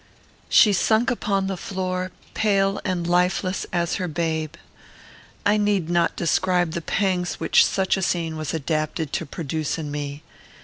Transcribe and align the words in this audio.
She 0.49 0.73
sunk 0.73 1.11
upon 1.11 1.45
the 1.45 1.55
floor, 1.55 2.09
pale 2.33 2.81
and 2.83 3.05
lifeless 3.05 3.67
as 3.71 3.97
her 3.97 4.07
babe. 4.07 4.55
I 5.45 5.57
need 5.57 5.91
not 5.91 6.15
describe 6.15 6.71
the 6.71 6.81
pangs 6.81 7.35
which 7.39 7.63
such 7.63 7.97
a 7.97 8.01
scene 8.01 8.35
was 8.35 8.51
adapted 8.51 9.13
to 9.13 9.27
produce 9.27 9.77
in 9.77 9.91
me. 9.91 10.23